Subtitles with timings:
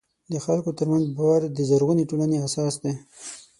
[0.33, 2.93] د خلکو ترمنځ باور د زرغونې ټولنې اساس دی.